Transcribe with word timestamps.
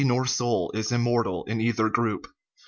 nor 0.03 0.25
soul 0.25 0.71
is 0.73 0.91
immortal 0.91 1.43
in 1.43 1.61
either 1.61 1.87
group. 1.87 2.27